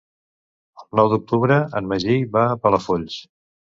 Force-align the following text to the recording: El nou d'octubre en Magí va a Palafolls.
El 0.83 0.97
nou 1.01 1.11
d'octubre 1.11 1.57
en 1.81 1.91
Magí 1.93 2.17
va 2.39 2.47
a 2.55 2.59
Palafolls. 2.65 3.21